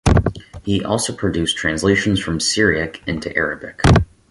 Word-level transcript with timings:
He 0.63 0.83
also 0.83 1.13
produced 1.13 1.57
translations 1.57 2.19
from 2.19 2.39
Syriac 2.39 3.07
into 3.07 3.37
Arabic. 3.37 3.79